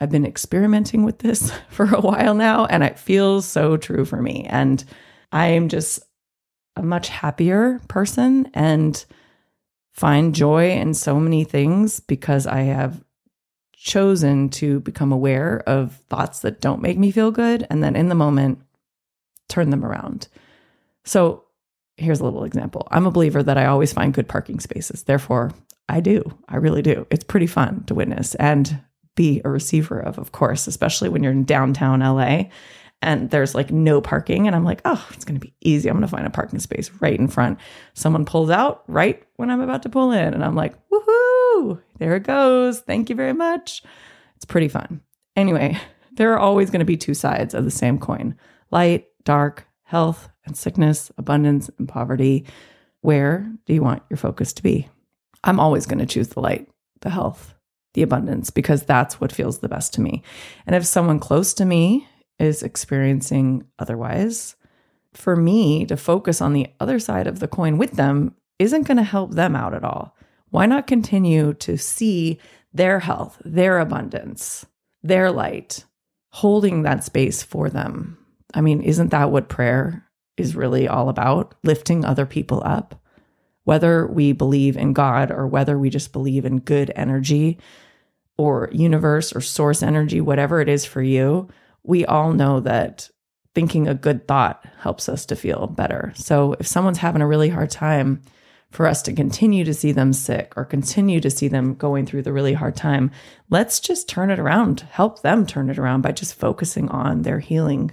I've 0.00 0.10
been 0.10 0.26
experimenting 0.26 1.04
with 1.04 1.18
this 1.18 1.52
for 1.68 1.86
a 1.86 2.00
while 2.00 2.34
now, 2.34 2.66
and 2.66 2.82
it 2.82 2.98
feels 2.98 3.46
so 3.46 3.76
true 3.76 4.04
for 4.04 4.22
me. 4.22 4.44
And 4.48 4.84
I 5.32 5.48
am 5.48 5.68
just 5.68 6.00
a 6.76 6.82
much 6.82 7.08
happier 7.08 7.80
person 7.88 8.48
and 8.54 9.04
find 9.92 10.34
joy 10.34 10.70
in 10.70 10.94
so 10.94 11.18
many 11.18 11.42
things 11.42 11.98
because 11.98 12.46
I 12.46 12.60
have 12.60 13.02
chosen 13.80 14.48
to 14.48 14.80
become 14.80 15.12
aware 15.12 15.62
of 15.66 15.96
thoughts 16.08 16.40
that 16.40 16.60
don't 16.60 16.82
make 16.82 16.98
me 16.98 17.10
feel 17.10 17.30
good 17.30 17.66
and 17.70 17.82
then 17.82 17.94
in 17.94 18.08
the 18.08 18.14
moment 18.14 18.60
turn 19.48 19.70
them 19.70 19.84
around. 19.84 20.28
So 21.04 21.44
here's 21.96 22.20
a 22.20 22.24
little 22.24 22.44
example. 22.44 22.88
I'm 22.90 23.06
a 23.06 23.10
believer 23.10 23.42
that 23.42 23.56
I 23.56 23.66
always 23.66 23.92
find 23.92 24.12
good 24.12 24.28
parking 24.28 24.60
spaces. 24.60 25.04
Therefore, 25.04 25.52
I 25.88 26.00
do. 26.00 26.22
I 26.48 26.56
really 26.56 26.82
do. 26.82 27.06
It's 27.10 27.24
pretty 27.24 27.46
fun 27.46 27.84
to 27.84 27.94
witness 27.94 28.34
and 28.34 28.80
be 29.14 29.40
a 29.44 29.48
receiver 29.48 29.98
of, 29.98 30.18
of 30.18 30.32
course, 30.32 30.66
especially 30.66 31.08
when 31.08 31.22
you're 31.22 31.32
in 31.32 31.44
downtown 31.44 32.00
LA 32.00 32.44
and 33.00 33.30
there's 33.30 33.54
like 33.54 33.70
no 33.70 34.00
parking. 34.00 34.46
And 34.46 34.56
I'm 34.56 34.64
like, 34.64 34.80
oh, 34.84 35.06
it's 35.12 35.24
going 35.24 35.38
to 35.38 35.46
be 35.46 35.54
easy. 35.60 35.88
I'm 35.88 35.96
going 35.96 36.02
to 36.02 36.08
find 36.08 36.26
a 36.26 36.30
parking 36.30 36.58
space 36.58 36.90
right 37.00 37.18
in 37.18 37.28
front. 37.28 37.58
Someone 37.94 38.24
pulls 38.24 38.50
out 38.50 38.82
right 38.86 39.22
when 39.36 39.50
I'm 39.50 39.60
about 39.60 39.84
to 39.84 39.88
pull 39.88 40.12
in. 40.12 40.34
And 40.34 40.44
I'm 40.44 40.56
like, 40.56 40.74
there 41.98 42.16
it 42.16 42.24
goes. 42.24 42.80
Thank 42.80 43.10
you 43.10 43.16
very 43.16 43.32
much. 43.32 43.82
It's 44.36 44.44
pretty 44.44 44.68
fun. 44.68 45.00
Anyway, 45.36 45.78
there 46.12 46.32
are 46.32 46.38
always 46.38 46.70
going 46.70 46.80
to 46.80 46.84
be 46.86 46.96
two 46.96 47.14
sides 47.14 47.54
of 47.54 47.64
the 47.64 47.70
same 47.70 47.98
coin 47.98 48.36
light, 48.70 49.06
dark, 49.24 49.66
health 49.84 50.28
and 50.44 50.56
sickness, 50.56 51.10
abundance 51.16 51.70
and 51.78 51.88
poverty. 51.88 52.44
Where 53.00 53.50
do 53.64 53.72
you 53.72 53.82
want 53.82 54.02
your 54.10 54.18
focus 54.18 54.52
to 54.54 54.62
be? 54.62 54.88
I'm 55.44 55.60
always 55.60 55.86
going 55.86 56.00
to 56.00 56.06
choose 56.06 56.28
the 56.28 56.40
light, 56.40 56.68
the 57.00 57.10
health, 57.10 57.54
the 57.94 58.02
abundance, 58.02 58.50
because 58.50 58.82
that's 58.82 59.20
what 59.20 59.32
feels 59.32 59.58
the 59.58 59.68
best 59.68 59.94
to 59.94 60.00
me. 60.00 60.22
And 60.66 60.76
if 60.76 60.84
someone 60.84 61.20
close 61.20 61.54
to 61.54 61.64
me 61.64 62.06
is 62.38 62.62
experiencing 62.62 63.64
otherwise, 63.78 64.56
for 65.14 65.36
me 65.36 65.86
to 65.86 65.96
focus 65.96 66.40
on 66.40 66.52
the 66.52 66.66
other 66.80 66.98
side 66.98 67.26
of 67.26 67.38
the 67.38 67.48
coin 67.48 67.78
with 67.78 67.92
them 67.92 68.34
isn't 68.58 68.86
going 68.86 68.98
to 68.98 69.02
help 69.02 69.32
them 69.32 69.56
out 69.56 69.74
at 69.74 69.84
all. 69.84 70.16
Why 70.50 70.66
not 70.66 70.86
continue 70.86 71.54
to 71.54 71.76
see 71.76 72.38
their 72.72 73.00
health, 73.00 73.40
their 73.44 73.78
abundance, 73.78 74.66
their 75.02 75.30
light, 75.30 75.84
holding 76.30 76.82
that 76.82 77.04
space 77.04 77.42
for 77.42 77.68
them? 77.68 78.18
I 78.54 78.60
mean, 78.60 78.80
isn't 78.80 79.10
that 79.10 79.30
what 79.30 79.48
prayer 79.48 80.06
is 80.36 80.56
really 80.56 80.88
all 80.88 81.08
about? 81.08 81.54
Lifting 81.64 82.04
other 82.04 82.26
people 82.26 82.62
up? 82.64 83.00
Whether 83.64 84.06
we 84.06 84.32
believe 84.32 84.76
in 84.76 84.94
God 84.94 85.30
or 85.30 85.46
whether 85.46 85.78
we 85.78 85.90
just 85.90 86.12
believe 86.12 86.46
in 86.46 86.60
good 86.60 86.90
energy 86.96 87.58
or 88.38 88.70
universe 88.72 89.34
or 89.34 89.42
source 89.42 89.82
energy, 89.82 90.20
whatever 90.20 90.60
it 90.60 90.68
is 90.68 90.86
for 90.86 91.02
you, 91.02 91.48
we 91.82 92.06
all 92.06 92.32
know 92.32 92.60
that 92.60 93.10
thinking 93.54 93.88
a 93.88 93.94
good 93.94 94.26
thought 94.26 94.64
helps 94.78 95.08
us 95.08 95.26
to 95.26 95.36
feel 95.36 95.66
better. 95.66 96.12
So 96.14 96.54
if 96.58 96.66
someone's 96.66 96.98
having 96.98 97.20
a 97.20 97.26
really 97.26 97.48
hard 97.48 97.70
time, 97.70 98.22
for 98.70 98.86
us 98.86 99.02
to 99.02 99.12
continue 99.12 99.64
to 99.64 99.74
see 99.74 99.92
them 99.92 100.12
sick 100.12 100.52
or 100.56 100.64
continue 100.64 101.20
to 101.20 101.30
see 101.30 101.48
them 101.48 101.74
going 101.74 102.06
through 102.06 102.22
the 102.22 102.32
really 102.32 102.52
hard 102.52 102.76
time, 102.76 103.10
let's 103.50 103.80
just 103.80 104.08
turn 104.08 104.30
it 104.30 104.38
around, 104.38 104.80
help 104.80 105.22
them 105.22 105.46
turn 105.46 105.70
it 105.70 105.78
around 105.78 106.02
by 106.02 106.12
just 106.12 106.34
focusing 106.34 106.88
on 106.90 107.22
their 107.22 107.38
healing. 107.38 107.90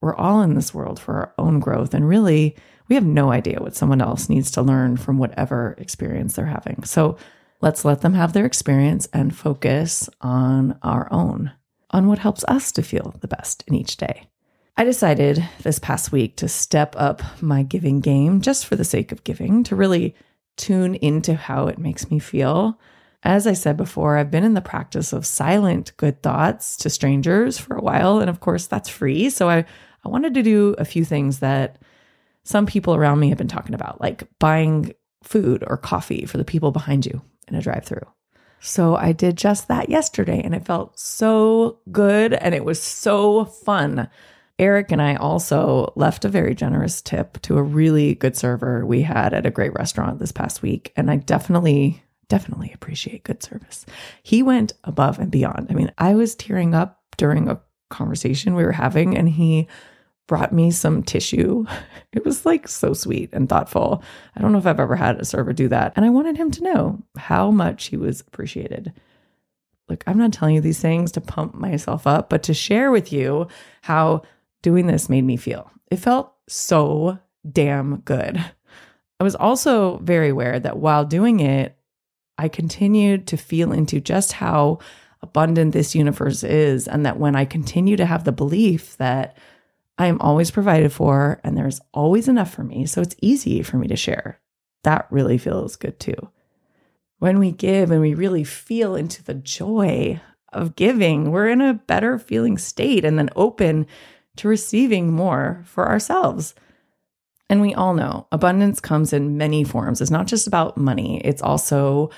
We're 0.00 0.16
all 0.16 0.42
in 0.42 0.54
this 0.54 0.72
world 0.72 1.00
for 1.00 1.14
our 1.14 1.34
own 1.38 1.60
growth. 1.60 1.94
And 1.94 2.08
really, 2.08 2.56
we 2.88 2.94
have 2.94 3.04
no 3.04 3.32
idea 3.32 3.60
what 3.60 3.76
someone 3.76 4.00
else 4.00 4.28
needs 4.28 4.50
to 4.52 4.62
learn 4.62 4.96
from 4.96 5.18
whatever 5.18 5.74
experience 5.78 6.34
they're 6.34 6.46
having. 6.46 6.84
So 6.84 7.16
Let's 7.62 7.84
let 7.84 8.00
them 8.00 8.14
have 8.14 8.32
their 8.32 8.44
experience 8.44 9.08
and 9.12 9.34
focus 9.34 10.10
on 10.20 10.76
our 10.82 11.06
own, 11.12 11.52
on 11.90 12.08
what 12.08 12.18
helps 12.18 12.44
us 12.48 12.72
to 12.72 12.82
feel 12.82 13.14
the 13.20 13.28
best 13.28 13.62
in 13.68 13.74
each 13.74 13.96
day. 13.96 14.31
I 14.76 14.84
decided 14.84 15.46
this 15.62 15.78
past 15.78 16.12
week 16.12 16.36
to 16.36 16.48
step 16.48 16.94
up 16.96 17.22
my 17.42 17.62
giving 17.62 18.00
game 18.00 18.40
just 18.40 18.66
for 18.66 18.74
the 18.74 18.84
sake 18.84 19.12
of 19.12 19.24
giving, 19.24 19.64
to 19.64 19.76
really 19.76 20.14
tune 20.56 20.94
into 20.96 21.34
how 21.34 21.66
it 21.66 21.78
makes 21.78 22.10
me 22.10 22.18
feel. 22.18 22.78
As 23.22 23.46
I 23.46 23.52
said 23.52 23.76
before, 23.76 24.16
I've 24.16 24.30
been 24.30 24.44
in 24.44 24.54
the 24.54 24.60
practice 24.60 25.12
of 25.12 25.26
silent 25.26 25.92
good 25.96 26.22
thoughts 26.22 26.76
to 26.78 26.90
strangers 26.90 27.58
for 27.58 27.76
a 27.76 27.82
while. 27.82 28.18
And 28.18 28.30
of 28.30 28.40
course, 28.40 28.66
that's 28.66 28.88
free. 28.88 29.30
So 29.30 29.48
I, 29.48 29.64
I 30.04 30.08
wanted 30.08 30.34
to 30.34 30.42
do 30.42 30.74
a 30.78 30.84
few 30.84 31.04
things 31.04 31.38
that 31.40 31.78
some 32.44 32.66
people 32.66 32.94
around 32.94 33.20
me 33.20 33.28
have 33.28 33.38
been 33.38 33.48
talking 33.48 33.74
about, 33.74 34.00
like 34.00 34.24
buying 34.38 34.92
food 35.22 35.62
or 35.66 35.76
coffee 35.76 36.24
for 36.26 36.38
the 36.38 36.44
people 36.44 36.72
behind 36.72 37.06
you 37.06 37.22
in 37.46 37.54
a 37.54 37.62
drive 37.62 37.84
through. 37.84 38.06
So 38.58 38.96
I 38.96 39.12
did 39.12 39.36
just 39.36 39.68
that 39.68 39.88
yesterday 39.88 40.40
and 40.42 40.54
it 40.54 40.64
felt 40.64 40.98
so 40.98 41.78
good 41.90 42.32
and 42.32 42.54
it 42.54 42.64
was 42.64 42.82
so 42.82 43.44
fun. 43.44 44.08
Eric 44.62 44.92
and 44.92 45.02
I 45.02 45.16
also 45.16 45.92
left 45.96 46.24
a 46.24 46.28
very 46.28 46.54
generous 46.54 47.02
tip 47.02 47.42
to 47.42 47.58
a 47.58 47.62
really 47.64 48.14
good 48.14 48.36
server 48.36 48.86
we 48.86 49.02
had 49.02 49.34
at 49.34 49.44
a 49.44 49.50
great 49.50 49.74
restaurant 49.74 50.20
this 50.20 50.30
past 50.30 50.62
week. 50.62 50.92
And 50.94 51.10
I 51.10 51.16
definitely, 51.16 52.00
definitely 52.28 52.70
appreciate 52.72 53.24
good 53.24 53.42
service. 53.42 53.84
He 54.22 54.40
went 54.40 54.74
above 54.84 55.18
and 55.18 55.32
beyond. 55.32 55.66
I 55.68 55.74
mean, 55.74 55.90
I 55.98 56.14
was 56.14 56.36
tearing 56.36 56.76
up 56.76 57.02
during 57.16 57.48
a 57.48 57.60
conversation 57.90 58.54
we 58.54 58.62
were 58.62 58.70
having, 58.70 59.18
and 59.18 59.28
he 59.28 59.66
brought 60.28 60.52
me 60.52 60.70
some 60.70 61.02
tissue. 61.02 61.66
It 62.12 62.26
was 62.26 62.44
like 62.44 62.68
so 62.68 62.92
sweet 62.92 63.30
and 63.32 63.48
thoughtful. 63.48 64.02
I 64.36 64.42
don't 64.42 64.52
know 64.52 64.58
if 64.58 64.66
I've 64.66 64.78
ever 64.78 64.96
had 64.96 65.18
a 65.18 65.24
server 65.24 65.54
do 65.54 65.66
that. 65.68 65.94
And 65.96 66.04
I 66.04 66.10
wanted 66.10 66.36
him 66.36 66.50
to 66.50 66.62
know 66.62 67.02
how 67.16 67.50
much 67.50 67.86
he 67.86 67.96
was 67.96 68.20
appreciated. 68.20 68.92
Look, 69.88 70.04
I'm 70.06 70.18
not 70.18 70.32
telling 70.32 70.54
you 70.54 70.60
these 70.60 70.78
things 70.78 71.10
to 71.12 71.22
pump 71.22 71.54
myself 71.54 72.06
up, 72.06 72.28
but 72.28 72.42
to 72.44 72.54
share 72.54 72.90
with 72.90 73.14
you 73.14 73.48
how 73.80 74.22
doing 74.62 74.86
this 74.86 75.08
made 75.08 75.24
me 75.24 75.36
feel. 75.36 75.70
It 75.90 75.96
felt 75.96 76.32
so 76.48 77.18
damn 77.50 77.98
good. 78.00 78.42
I 79.20 79.24
was 79.24 79.34
also 79.34 79.98
very 79.98 80.30
aware 80.30 80.58
that 80.58 80.78
while 80.78 81.04
doing 81.04 81.40
it, 81.40 81.76
I 82.38 82.48
continued 82.48 83.26
to 83.28 83.36
feel 83.36 83.72
into 83.72 84.00
just 84.00 84.32
how 84.32 84.78
abundant 85.20 85.72
this 85.72 85.94
universe 85.94 86.42
is, 86.42 86.88
and 86.88 87.06
that 87.06 87.18
when 87.18 87.36
I 87.36 87.44
continue 87.44 87.96
to 87.96 88.06
have 88.06 88.24
the 88.24 88.32
belief 88.32 88.96
that 88.96 89.36
I 89.98 90.06
am 90.06 90.20
always 90.20 90.50
provided 90.50 90.92
for 90.92 91.40
and 91.44 91.56
there's 91.56 91.80
always 91.94 92.26
enough 92.26 92.52
for 92.52 92.64
me. 92.64 92.86
So 92.86 93.00
it's 93.00 93.14
easy 93.20 93.62
for 93.62 93.76
me 93.76 93.86
to 93.88 93.96
share. 93.96 94.40
That 94.82 95.06
really 95.10 95.38
feels 95.38 95.76
good 95.76 96.00
too. 96.00 96.30
When 97.18 97.38
we 97.38 97.52
give 97.52 97.92
and 97.92 98.00
we 98.00 98.14
really 98.14 98.42
feel 98.42 98.96
into 98.96 99.22
the 99.22 99.34
joy 99.34 100.20
of 100.52 100.74
giving, 100.74 101.30
we're 101.30 101.48
in 101.48 101.60
a 101.60 101.74
better 101.74 102.18
feeling 102.18 102.58
state 102.58 103.04
and 103.04 103.16
then 103.16 103.30
open 103.36 103.86
to 104.36 104.48
receiving 104.48 105.12
more 105.12 105.62
for 105.66 105.88
ourselves. 105.88 106.54
And 107.48 107.60
we 107.60 107.74
all 107.74 107.94
know 107.94 108.26
abundance 108.32 108.80
comes 108.80 109.12
in 109.12 109.36
many 109.36 109.64
forms. 109.64 110.00
It's 110.00 110.10
not 110.10 110.26
just 110.26 110.46
about 110.46 110.76
money, 110.76 111.20
it's 111.24 111.42
also 111.42 112.10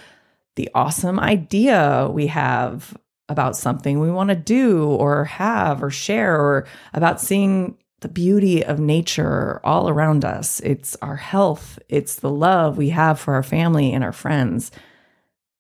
the 0.57 0.71
awesome 0.75 1.19
idea 1.19 2.09
we 2.13 2.29
have 2.29 2.97
about 3.29 3.57
something 3.57 3.99
we 3.99 4.11
want 4.11 4.29
to 4.31 4.37
do 4.37 4.85
or 4.85 5.25
have 5.25 5.83
or 5.83 5.91
share 5.91 6.37
or 6.37 6.67
about 6.93 7.21
seeing 7.21 7.77
the 8.01 8.09
beauty 8.09 8.63
of 8.63 8.79
nature 8.79 9.61
all 9.65 9.89
around 9.89 10.25
us. 10.25 10.61
It's 10.61 10.95
our 11.01 11.17
health, 11.17 11.79
it's 11.89 12.17
the 12.17 12.31
love 12.31 12.77
we 12.77 12.91
have 12.91 13.19
for 13.19 13.35
our 13.35 13.43
family 13.43 13.93
and 13.93 14.05
our 14.05 14.13
friends. 14.13 14.71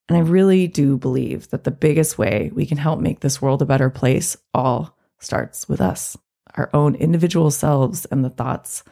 And 0.08 0.18
I 0.18 0.20
really 0.20 0.66
do 0.66 0.98
believe 0.98 1.48
that 1.48 1.64
the 1.64 1.70
biggest 1.70 2.18
way 2.18 2.50
we 2.54 2.66
can 2.66 2.76
help 2.76 3.00
make 3.00 3.20
this 3.20 3.40
world 3.40 3.62
a 3.62 3.66
better 3.66 3.88
place 3.88 4.36
all 4.52 4.96
starts 5.18 5.68
with 5.68 5.80
us, 5.80 6.18
our 6.54 6.70
own 6.72 6.94
individual 6.94 7.50
selves 7.50 8.04
and 8.06 8.24
the 8.24 8.30
thoughts 8.30 8.84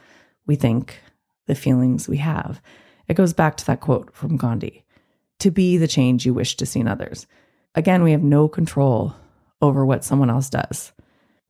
we 0.46 0.56
think, 0.56 1.00
the 1.46 1.54
feelings 1.54 2.08
we 2.08 2.18
have. 2.18 2.60
It 3.08 3.14
goes 3.14 3.32
back 3.32 3.56
to 3.58 3.66
that 3.66 3.80
quote 3.80 4.14
from 4.14 4.36
Gandhi 4.36 4.84
to 5.40 5.50
be 5.50 5.76
the 5.76 5.88
change 5.88 6.24
you 6.24 6.34
wish 6.34 6.56
to 6.56 6.66
see 6.66 6.80
in 6.80 6.88
others. 6.88 7.26
Again, 7.74 8.02
we 8.02 8.12
have 8.12 8.22
no 8.22 8.48
control 8.48 9.14
over 9.60 9.84
what 9.84 10.04
someone 10.04 10.30
else 10.30 10.50
does. 10.50 10.92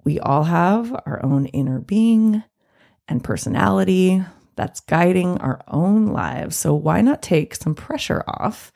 We 0.05 0.19
all 0.21 0.45
have 0.45 0.93
our 1.07 1.25
own 1.25 1.47
inner 1.47 1.81
being 1.81 2.43
and 3.09 3.23
personality 3.23 4.23
that's 4.57 4.81
guiding 4.81 5.39
our 5.39 5.63
own 5.69 6.07
lives. 6.07 6.57
So, 6.57 6.75
why 6.75 7.01
not 7.01 7.23
take 7.23 7.55
some 7.55 7.75
pressure 7.75 8.23
off 8.27 8.73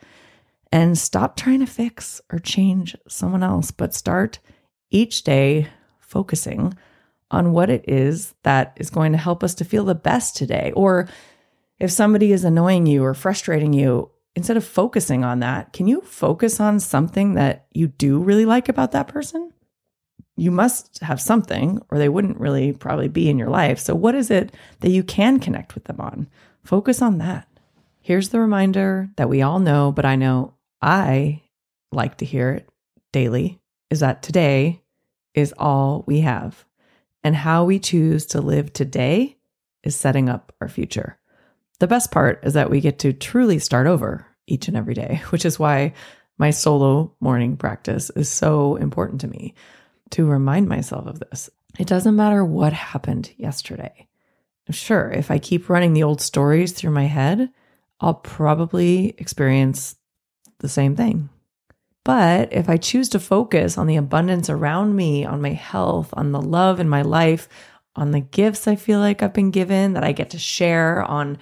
and 0.73 0.99
stop 0.99 1.37
trying 1.37 1.61
to 1.61 1.66
fix 1.66 2.21
or 2.33 2.38
change 2.38 2.97
someone 3.09 3.43
else, 3.43 3.71
but 3.71 3.95
start 3.95 4.38
each 4.90 5.23
day 5.23 5.69
focusing 6.00 6.75
on 7.30 7.52
what 7.52 7.71
it 7.71 7.85
is 7.88 8.35
that 8.42 8.76
is 8.76 8.90
going 8.90 9.12
to 9.12 9.18
help 9.18 9.42
us 9.42 9.54
to 9.56 9.64
feel 9.64 9.85
the 9.85 9.95
best 9.95 10.37
today? 10.37 10.73
Or 10.76 11.09
if 11.78 11.90
somebody 11.90 12.33
is 12.33 12.45
annoying 12.45 12.87
you 12.87 13.04
or 13.04 13.14
frustrating 13.14 13.73
you, 13.73 14.11
instead 14.35 14.56
of 14.56 14.64
focusing 14.64 15.25
on 15.25 15.40
that, 15.40 15.73
can 15.73 15.87
you 15.87 16.00
focus 16.02 16.61
on 16.61 16.78
something 16.78 17.35
that 17.35 17.66
you 17.73 17.88
do 17.88 18.18
really 18.18 18.45
like 18.45 18.68
about 18.68 18.92
that 18.92 19.09
person? 19.09 19.52
You 20.37 20.50
must 20.50 20.99
have 21.00 21.21
something, 21.21 21.80
or 21.90 21.99
they 21.99 22.11
wouldn't 22.11 22.38
really 22.38 22.73
probably 22.73 23.09
be 23.09 23.30
in 23.30 23.38
your 23.38 23.49
life. 23.49 23.78
So, 23.78 23.95
what 23.95 24.14
is 24.14 24.30
it 24.30 24.54
that 24.80 24.90
you 24.90 25.02
can 25.02 25.40
connect 25.40 25.75
with 25.75 25.85
them 25.85 25.99
on? 25.99 26.28
Focus 26.62 27.00
on 27.00 27.16
that. 27.18 27.49
Here's 28.00 28.28
the 28.28 28.40
reminder 28.40 29.09
that 29.16 29.30
we 29.30 29.40
all 29.40 29.59
know, 29.59 29.92
but 29.92 30.04
I 30.04 30.14
know 30.14 30.52
I 30.83 31.42
like 31.90 32.18
to 32.18 32.26
hear 32.26 32.52
it 32.52 32.68
daily 33.12 33.59
is 33.88 34.00
that 34.00 34.23
today 34.23 34.83
is 35.35 35.54
all 35.56 36.04
we 36.06 36.21
have. 36.21 36.65
And 37.26 37.35
how 37.35 37.64
we 37.64 37.80
choose 37.80 38.25
to 38.26 38.40
live 38.40 38.73
today 38.73 39.37
is 39.83 39.97
setting 39.97 40.28
up 40.28 40.54
our 40.61 40.68
future. 40.68 41.18
The 41.80 41.88
best 41.88 42.12
part 42.12 42.38
is 42.45 42.54
that 42.54 42.71
we 42.71 42.80
get 42.80 43.00
to 43.00 43.12
truly 43.12 43.59
start 43.59 43.88
over 43.88 44.25
each 44.47 44.68
and 44.68 44.76
every 44.76 44.95
day, 44.95 45.21
which 45.30 45.45
is 45.45 45.59
why 45.59 45.95
my 46.38 46.50
solo 46.50 47.16
morning 47.18 47.56
practice 47.56 48.11
is 48.11 48.28
so 48.28 48.76
important 48.76 49.23
to 49.23 49.26
me 49.26 49.54
to 50.11 50.25
remind 50.25 50.68
myself 50.68 51.09
of 51.09 51.18
this. 51.18 51.50
It 51.80 51.88
doesn't 51.88 52.14
matter 52.14 52.45
what 52.45 52.73
happened 52.73 53.33
yesterday. 53.37 54.06
Sure, 54.71 55.11
if 55.11 55.28
I 55.28 55.40
keep 55.40 55.68
running 55.68 55.95
the 55.95 56.04
old 56.04 56.21
stories 56.21 56.71
through 56.71 56.92
my 56.92 57.06
head, 57.06 57.50
I'll 57.99 58.14
probably 58.14 59.16
experience 59.18 59.97
the 60.61 60.68
same 60.68 60.95
thing. 60.95 61.28
But 62.06 62.52
if 62.52 62.68
I 62.68 62.76
choose 62.76 63.08
to 63.08 63.18
focus 63.18 63.76
on 63.76 63.88
the 63.88 63.96
abundance 63.96 64.48
around 64.48 64.94
me, 64.94 65.25
on 65.25 65.42
my 65.42 65.50
health, 65.50 66.10
on 66.12 66.30
the 66.30 66.40
love 66.40 66.78
in 66.78 66.88
my 66.88 67.02
life, 67.02 67.48
on 67.96 68.12
the 68.12 68.20
gifts 68.20 68.68
I 68.68 68.76
feel 68.76 69.00
like 69.00 69.25
I've 69.25 69.32
been 69.32 69.50
given 69.50 69.94
that 69.94 70.04
I 70.04 70.12
get 70.12 70.30
to 70.30 70.38
share, 70.38 71.02
on 71.02 71.36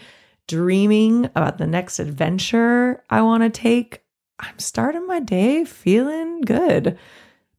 dreaming 0.49 1.27
about 1.27 1.59
the 1.59 1.67
next 1.67 1.99
adventure 1.99 3.05
I 3.11 3.21
want 3.21 3.43
to 3.43 3.51
take, 3.51 4.05
I'm 4.39 4.59
starting 4.59 5.07
my 5.07 5.21
day 5.21 5.67
feeling 5.67 6.41
good 6.41 6.99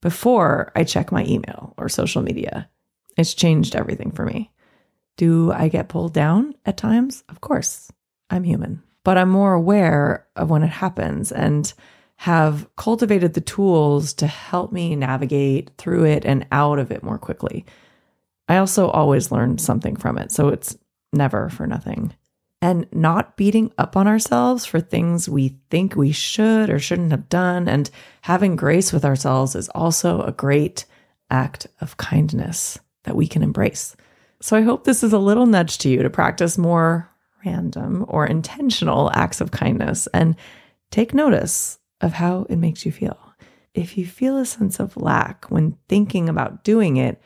before 0.02 0.72
I 0.76 0.84
check 0.84 1.12
my 1.12 1.26
email 1.26 1.76
or 1.78 1.90
social 1.90 2.24
media. 2.24 2.72
It's 3.18 3.36
changed 3.36 3.76
everything 3.76 4.14
for 4.14 4.26
me. 4.26 4.52
Do 5.16 5.52
I 5.52 5.68
get 5.68 5.90
pulled 5.90 6.14
down 6.14 6.56
at 6.66 6.76
times? 6.76 7.24
Of 7.30 7.40
course, 7.40 7.92
I'm 8.32 8.46
human, 8.46 8.82
but 9.04 9.16
I'm 9.16 9.30
more 9.30 9.54
aware 9.54 10.26
of 10.36 10.50
when 10.50 10.64
it 10.64 10.72
happens 10.72 11.32
and 11.32 11.72
have 12.18 12.68
cultivated 12.76 13.34
the 13.34 13.42
tools 13.42 14.14
to 14.14 14.28
help 14.28 14.72
me 14.72 14.96
navigate 14.96 15.72
through 15.78 16.06
it 16.06 16.26
and 16.26 16.46
out 16.52 16.80
of 16.80 16.92
it 16.92 17.04
more 17.04 17.18
quickly. 17.18 17.66
I 18.48 18.58
also 18.58 18.90
always 18.90 19.32
learn 19.32 19.58
something 19.58 19.96
from 19.96 20.18
it, 20.18 20.32
so 20.32 20.50
it's 20.50 20.78
never 21.12 21.50
for 21.50 21.68
nothing 21.68 22.14
and 22.66 22.88
not 22.92 23.38
beating 23.38 23.72
up 23.78 23.96
on 23.96 24.08
ourselves 24.08 24.66
for 24.66 24.80
things 24.80 25.30
we 25.30 25.56
think 25.70 25.96
we 25.96 26.12
should 26.12 26.68
or 26.70 26.80
shouldn't 26.80 27.12
have 27.12 27.30
done. 27.30 27.68
And 27.68 27.90
having 28.22 28.56
grace 28.56 28.92
with 28.92 29.06
ourselves 29.06 29.56
is 29.56 29.70
also 29.70 30.24
a 30.24 30.32
great 30.32 30.86
act 31.30 31.68
of 31.82 31.98
kindness 31.98 32.80
that 33.04 33.16
we 33.16 33.28
can 33.28 33.44
embrace. 33.44 33.96
So 34.42 34.58
I 34.58 34.62
hope 34.62 34.84
this 34.84 35.04
is 35.04 35.14
a 35.14 35.20
little 35.20 35.46
nudge 35.46 35.78
to 35.80 35.90
you 35.90 36.02
to 36.02 36.10
practice 36.10 36.58
more 36.58 37.08
random 37.46 38.04
or 38.08 38.26
intentional 38.26 39.12
acts 39.14 39.42
of 39.42 39.52
kindness 39.52 40.08
and 40.08 40.36
take 40.90 41.14
notice 41.14 41.78
of 42.02 42.14
how 42.14 42.46
it 42.50 42.58
makes 42.58 42.86
you 42.86 42.92
feel. 42.92 43.18
If 43.74 43.98
you 43.98 44.06
feel 44.06 44.38
a 44.38 44.46
sense 44.46 44.80
of 44.80 44.98
lack 44.98 45.46
when 45.46 45.78
thinking 45.90 46.30
about 46.30 46.64
doing 46.64 46.98
it, 46.98 47.22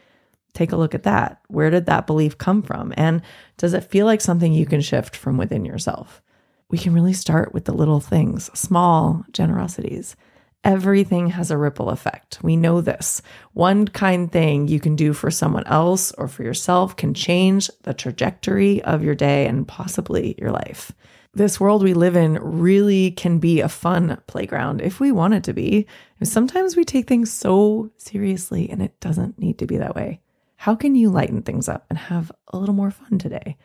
take 0.54 0.72
a 0.72 0.78
look 0.78 0.96
at 0.96 1.04
that. 1.04 1.42
Where 1.48 1.70
did 1.70 1.86
that 1.86 2.08
belief 2.08 2.38
come 2.38 2.62
from? 2.62 2.94
And 2.98 3.22
does 3.58 3.74
it 3.74 3.84
feel 3.84 4.06
like 4.06 4.22
something 4.22 4.52
you 4.52 4.66
can 4.66 4.82
shift 4.82 5.16
from 5.16 5.38
within 5.38 5.66
yourself? 5.66 6.22
We 6.70 6.78
can 6.78 6.94
really 6.94 7.14
start 7.14 7.54
with 7.54 7.66
the 7.66 7.74
little 7.74 8.00
things, 8.00 8.50
small 8.58 9.26
generosities. 9.32 10.16
Everything 10.64 11.30
has 11.30 11.52
a 11.52 11.58
ripple 11.58 11.90
effect. 11.90 12.40
We 12.44 12.58
know 12.58 12.82
this. 12.82 13.22
One 13.54 13.88
kind 13.88 14.30
thing 14.30 14.68
you 14.68 14.80
can 14.80 14.96
do 14.96 15.14
for 15.14 15.32
someone 15.32 15.66
else 15.68 16.12
or 16.14 16.28
for 16.28 16.44
yourself 16.44 16.98
can 16.98 17.14
change 17.14 17.70
the 17.84 17.94
trajectory 17.94 18.82
of 18.84 19.02
your 19.02 19.16
day 19.16 19.48
and 19.48 19.68
possibly 19.68 20.36
your 20.38 20.52
life. 20.52 20.92
This 21.34 21.60
world 21.60 21.84
we 21.84 21.94
live 21.94 22.18
in 22.18 22.34
really 22.42 23.12
can 23.12 23.40
be 23.40 23.62
a 23.62 23.70
fun 23.70 24.22
playground 24.28 24.82
if 24.82 25.00
we 25.00 25.12
want 25.12 25.36
it 25.36 25.44
to 25.46 25.54
be. 25.54 25.88
Sometimes 26.24 26.76
we 26.76 26.84
take 26.84 27.08
things 27.08 27.32
so 27.32 27.92
seriously 27.98 28.70
and 28.70 28.82
it 28.82 29.00
doesn't 29.00 29.40
need 29.40 29.60
to 29.60 29.68
be 29.68 29.78
that 29.78 29.96
way. 29.96 30.20
How 30.58 30.76
can 30.76 30.96
you 30.96 31.10
lighten 31.10 31.42
things 31.42 31.70
up 31.70 31.86
and 31.90 31.98
have 31.98 32.34
a 32.50 32.58
little 32.58 32.76
more 32.76 32.92
fun 32.92 33.18
today? 33.18 33.56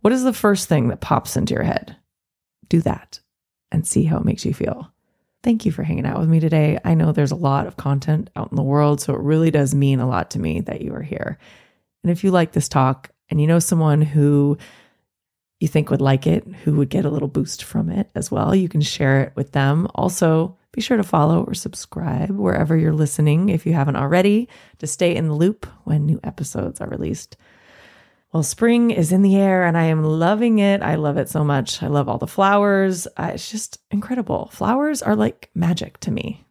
What 0.00 0.12
is 0.12 0.24
the 0.24 0.34
first 0.34 0.68
thing 0.68 0.88
that 0.88 1.00
pops 1.00 1.36
into 1.36 1.54
your 1.54 1.62
head? 1.62 1.96
Do 2.68 2.82
that 2.82 3.20
and 3.70 3.86
see 3.86 4.04
how 4.04 4.18
it 4.18 4.24
makes 4.26 4.44
you 4.44 4.52
feel. 4.52 4.91
Thank 5.42 5.66
you 5.66 5.72
for 5.72 5.82
hanging 5.82 6.06
out 6.06 6.20
with 6.20 6.28
me 6.28 6.38
today. 6.38 6.78
I 6.84 6.94
know 6.94 7.10
there's 7.10 7.32
a 7.32 7.36
lot 7.36 7.66
of 7.66 7.76
content 7.76 8.30
out 8.36 8.52
in 8.52 8.56
the 8.56 8.62
world, 8.62 9.00
so 9.00 9.12
it 9.14 9.20
really 9.20 9.50
does 9.50 9.74
mean 9.74 9.98
a 9.98 10.08
lot 10.08 10.30
to 10.32 10.38
me 10.38 10.60
that 10.62 10.82
you 10.82 10.94
are 10.94 11.02
here. 11.02 11.38
And 12.04 12.12
if 12.12 12.22
you 12.22 12.30
like 12.30 12.52
this 12.52 12.68
talk 12.68 13.10
and 13.28 13.40
you 13.40 13.46
know 13.46 13.58
someone 13.58 14.02
who 14.02 14.56
you 15.58 15.68
think 15.68 15.90
would 15.90 16.00
like 16.00 16.26
it, 16.26 16.46
who 16.64 16.76
would 16.76 16.90
get 16.90 17.04
a 17.04 17.10
little 17.10 17.28
boost 17.28 17.64
from 17.64 17.90
it 17.90 18.10
as 18.14 18.30
well, 18.30 18.54
you 18.54 18.68
can 18.68 18.80
share 18.80 19.20
it 19.22 19.32
with 19.34 19.52
them. 19.52 19.88
Also, 19.94 20.56
be 20.72 20.80
sure 20.80 20.96
to 20.96 21.02
follow 21.02 21.42
or 21.44 21.54
subscribe 21.54 22.30
wherever 22.30 22.76
you're 22.76 22.92
listening 22.92 23.48
if 23.48 23.66
you 23.66 23.72
haven't 23.72 23.96
already 23.96 24.48
to 24.78 24.86
stay 24.86 25.14
in 25.14 25.28
the 25.28 25.34
loop 25.34 25.66
when 25.84 26.06
new 26.06 26.20
episodes 26.24 26.80
are 26.80 26.88
released. 26.88 27.36
Well, 28.32 28.42
spring 28.42 28.90
is 28.90 29.12
in 29.12 29.20
the 29.20 29.36
air 29.36 29.64
and 29.64 29.76
I 29.76 29.84
am 29.84 30.02
loving 30.02 30.58
it. 30.58 30.80
I 30.80 30.94
love 30.94 31.18
it 31.18 31.28
so 31.28 31.44
much. 31.44 31.82
I 31.82 31.88
love 31.88 32.08
all 32.08 32.16
the 32.16 32.26
flowers. 32.26 33.06
Uh, 33.18 33.32
it's 33.34 33.50
just 33.50 33.78
incredible. 33.90 34.48
Flowers 34.52 35.02
are 35.02 35.14
like 35.14 35.50
magic 35.54 35.98
to 36.00 36.10
me. 36.10 36.46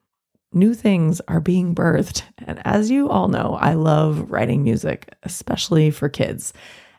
New 0.54 0.76
things 0.76 1.22
are 1.22 1.40
being 1.40 1.74
birthed. 1.74 2.22
And 2.46 2.62
as 2.66 2.92
you 2.92 3.10
all 3.10 3.30
know, 3.30 3.58
I 3.60 3.74
love 3.74 4.30
writing 4.30 4.64
music, 4.64 5.12
especially 5.24 5.90
for 5.90 6.08
kids. 6.08 6.54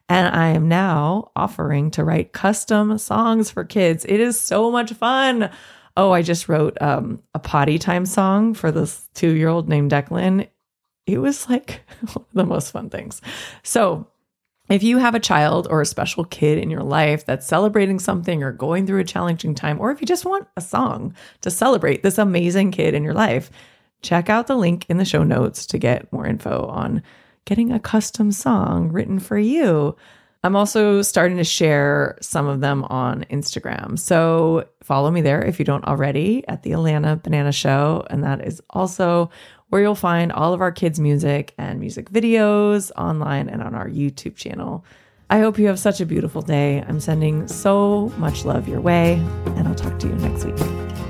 And 0.08 0.34
I 0.34 0.48
am 0.48 0.66
now 0.66 1.30
offering 1.36 1.92
to 1.92 2.02
write 2.02 2.32
custom 2.32 2.98
songs 2.98 3.52
for 3.52 3.64
kids. 3.64 4.04
It 4.08 4.18
is 4.18 4.40
so 4.40 4.72
much 4.72 4.92
fun. 4.94 5.50
Oh, 5.96 6.10
I 6.10 6.22
just 6.22 6.48
wrote 6.48 6.76
um, 6.80 7.22
a 7.34 7.38
potty 7.38 7.78
time 7.78 8.04
song 8.04 8.52
for 8.52 8.72
this 8.72 9.08
two 9.14 9.30
year 9.30 9.48
old 9.48 9.68
named 9.68 9.92
Declan. 9.92 10.48
It 11.06 11.18
was 11.18 11.48
like 11.48 11.82
one 12.00 12.24
of 12.24 12.34
the 12.34 12.46
most 12.46 12.72
fun 12.72 12.90
things. 12.90 13.22
So, 13.62 14.08
if 14.72 14.82
you 14.82 14.98
have 14.98 15.14
a 15.14 15.20
child 15.20 15.66
or 15.70 15.80
a 15.80 15.86
special 15.86 16.24
kid 16.24 16.58
in 16.58 16.70
your 16.70 16.82
life 16.82 17.26
that's 17.26 17.46
celebrating 17.46 17.98
something 17.98 18.42
or 18.42 18.52
going 18.52 18.86
through 18.86 19.00
a 19.00 19.04
challenging 19.04 19.54
time, 19.54 19.80
or 19.80 19.90
if 19.90 20.00
you 20.00 20.06
just 20.06 20.24
want 20.24 20.46
a 20.56 20.60
song 20.60 21.14
to 21.40 21.50
celebrate 21.50 22.02
this 22.02 22.18
amazing 22.18 22.70
kid 22.70 22.94
in 22.94 23.02
your 23.02 23.14
life, 23.14 23.50
check 24.02 24.28
out 24.28 24.46
the 24.46 24.56
link 24.56 24.86
in 24.88 24.98
the 24.98 25.04
show 25.04 25.22
notes 25.22 25.66
to 25.66 25.78
get 25.78 26.12
more 26.12 26.26
info 26.26 26.66
on 26.66 27.02
getting 27.44 27.72
a 27.72 27.80
custom 27.80 28.30
song 28.30 28.92
written 28.92 29.18
for 29.18 29.38
you. 29.38 29.96
I'm 30.44 30.56
also 30.56 31.02
starting 31.02 31.36
to 31.36 31.44
share 31.44 32.18
some 32.20 32.48
of 32.48 32.60
them 32.60 32.84
on 32.84 33.24
Instagram. 33.30 33.98
So 33.98 34.66
follow 34.82 35.10
me 35.10 35.20
there 35.20 35.42
if 35.44 35.58
you 35.58 35.64
don't 35.64 35.84
already 35.84 36.46
at 36.48 36.62
the 36.62 36.72
Alana 36.72 37.22
Banana 37.22 37.52
Show. 37.52 38.04
And 38.10 38.24
that 38.24 38.44
is 38.44 38.60
also 38.70 39.30
where 39.68 39.80
you'll 39.80 39.94
find 39.94 40.32
all 40.32 40.52
of 40.52 40.60
our 40.60 40.72
kids' 40.72 40.98
music 41.00 41.54
and 41.58 41.78
music 41.80 42.10
videos 42.10 42.90
online 42.98 43.48
and 43.48 43.62
on 43.62 43.74
our 43.74 43.88
YouTube 43.88 44.36
channel. 44.36 44.84
I 45.30 45.38
hope 45.38 45.58
you 45.58 45.66
have 45.68 45.78
such 45.78 46.00
a 46.00 46.06
beautiful 46.06 46.42
day. 46.42 46.84
I'm 46.86 47.00
sending 47.00 47.48
so 47.48 48.12
much 48.18 48.44
love 48.44 48.68
your 48.68 48.82
way, 48.82 49.14
and 49.46 49.66
I'll 49.66 49.74
talk 49.74 49.98
to 50.00 50.08
you 50.08 50.14
next 50.16 50.44
week. 50.44 51.01